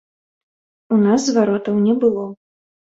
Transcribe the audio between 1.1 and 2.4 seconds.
зваротаў не было.